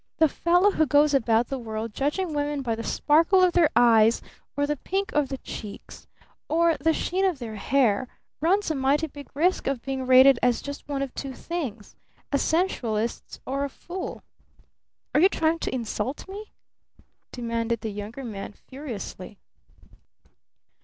[0.17, 4.19] "The fellow who goes about the world judging women by the sparkle of their eyes
[4.57, 6.07] or the pink of their cheeks
[6.49, 8.07] or the sheen of their hair
[8.39, 11.95] runs a mighty big risk of being rated as just one of two things,
[12.31, 14.23] a sensualist or a fool."
[15.13, 16.51] "Are you trying to insult me?"
[17.31, 19.37] demanded the Younger Man furiously.